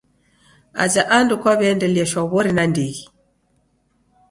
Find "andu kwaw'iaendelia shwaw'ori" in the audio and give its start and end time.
1.17-2.51